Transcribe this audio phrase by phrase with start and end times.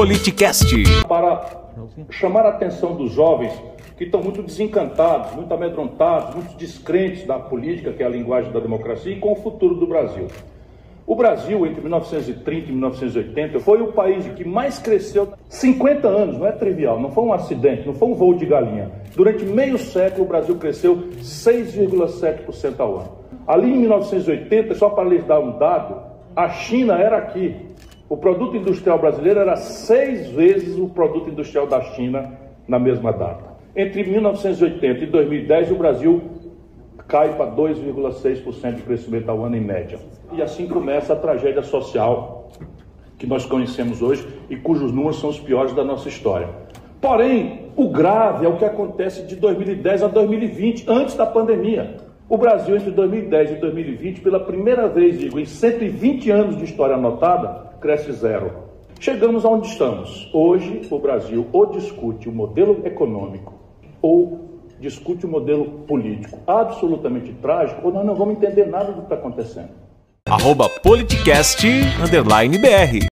[0.00, 0.74] Politicast.
[1.06, 1.44] Para
[2.08, 3.52] chamar a atenção dos jovens
[3.98, 8.60] que estão muito desencantados, muito amedrontados, muito descrentes da política, que é a linguagem da
[8.60, 10.26] democracia, e com o futuro do Brasil.
[11.06, 16.46] O Brasil, entre 1930 e 1980, foi o país que mais cresceu 50 anos, não
[16.46, 18.90] é trivial, não foi um acidente, não foi um voo de galinha.
[19.14, 23.18] Durante meio século, o Brasil cresceu 6,7% ao ano.
[23.46, 27.54] Ali em 1980, só para lhes dar um dado, a China era aqui.
[28.10, 33.50] O produto industrial brasileiro era seis vezes o produto industrial da China na mesma data.
[33.76, 36.20] Entre 1980 e 2010, o Brasil
[37.06, 40.00] cai para 2,6% de crescimento ao ano em média.
[40.32, 42.48] E assim começa a tragédia social
[43.16, 46.48] que nós conhecemos hoje e cujos números são os piores da nossa história.
[47.00, 51.96] Porém, o grave é o que acontece de 2010 a 2020, antes da pandemia.
[52.28, 56.96] O Brasil, entre 2010 e 2020, pela primeira vez, digo, em 120 anos de história
[56.96, 58.70] anotada, cresce zero.
[59.00, 60.30] Chegamos aonde estamos.
[60.32, 63.54] Hoje, o Brasil ou discute o modelo econômico
[64.02, 69.02] ou discute o modelo político absolutamente trágico, ou nós não vamos entender nada do que
[69.02, 69.70] está acontecendo.
[70.26, 71.66] Arroba politicast,
[72.02, 73.09] underline BR.